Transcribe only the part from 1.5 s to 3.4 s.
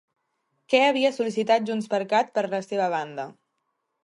JxCat, per la seva banda?